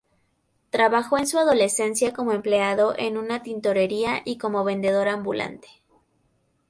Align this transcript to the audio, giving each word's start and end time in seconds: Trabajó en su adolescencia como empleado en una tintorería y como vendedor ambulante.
Trabajó 0.71 1.19
en 1.19 1.27
su 1.27 1.37
adolescencia 1.37 2.11
como 2.11 2.31
empleado 2.31 2.95
en 2.97 3.19
una 3.19 3.43
tintorería 3.43 4.23
y 4.25 4.39
como 4.39 4.63
vendedor 4.63 5.07
ambulante. 5.07 5.67